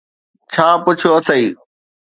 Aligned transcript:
ڇا 0.53 0.67
پڇيو 0.83 1.11
اٿئي؟ 1.17 1.43